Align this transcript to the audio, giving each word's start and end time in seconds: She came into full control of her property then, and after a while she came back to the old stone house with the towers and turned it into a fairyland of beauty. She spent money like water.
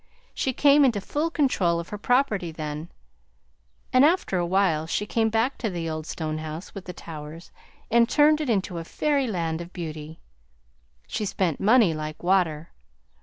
She 0.33 0.51
came 0.51 0.83
into 0.83 0.99
full 0.99 1.29
control 1.29 1.79
of 1.79 1.89
her 1.89 1.97
property 1.99 2.51
then, 2.51 2.89
and 3.93 4.03
after 4.03 4.39
a 4.39 4.45
while 4.47 4.87
she 4.87 5.05
came 5.05 5.29
back 5.29 5.59
to 5.59 5.69
the 5.69 5.87
old 5.87 6.07
stone 6.07 6.39
house 6.39 6.73
with 6.73 6.85
the 6.85 6.91
towers 6.93 7.51
and 7.91 8.09
turned 8.09 8.41
it 8.41 8.49
into 8.49 8.79
a 8.79 8.83
fairyland 8.83 9.61
of 9.61 9.73
beauty. 9.73 10.19
She 11.05 11.23
spent 11.25 11.59
money 11.59 11.93
like 11.93 12.23
water. 12.23 12.71